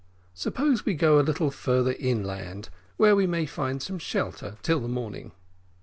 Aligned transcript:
Suppose 0.33 0.83
we 0.83 0.95
go 0.95 1.19
a 1.19 1.21
little 1.21 1.51
farther 1.51 1.93
inland, 1.99 2.69
where 2.97 3.15
we 3.15 3.27
may 3.27 3.45
find 3.45 3.83
some 3.83 3.99
shelter 3.99 4.57
till 4.63 4.79
the 4.79 4.87
morning." 4.87 5.31